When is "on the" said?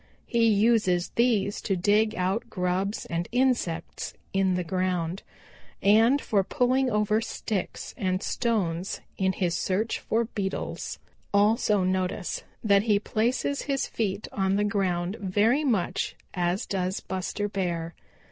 14.31-14.63